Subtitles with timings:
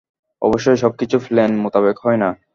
[0.41, 2.29] অবশ্যই সবকিছু প্ল্যান মোতাবেক হয় না।